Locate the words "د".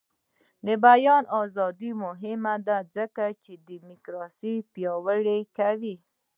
0.65-0.67